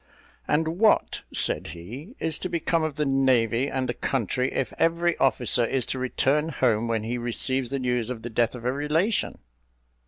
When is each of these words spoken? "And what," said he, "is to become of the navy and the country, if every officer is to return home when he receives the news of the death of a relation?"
"And 0.47 0.79
what," 0.79 1.21
said 1.31 1.67
he, 1.77 2.15
"is 2.19 2.39
to 2.39 2.49
become 2.49 2.81
of 2.81 2.95
the 2.95 3.05
navy 3.05 3.67
and 3.69 3.87
the 3.87 3.93
country, 3.93 4.51
if 4.51 4.73
every 4.79 5.15
officer 5.19 5.63
is 5.63 5.85
to 5.85 5.99
return 5.99 6.49
home 6.49 6.87
when 6.87 7.03
he 7.03 7.19
receives 7.19 7.69
the 7.69 7.77
news 7.77 8.09
of 8.09 8.23
the 8.23 8.31
death 8.31 8.55
of 8.55 8.65
a 8.65 8.73
relation?" 8.73 9.37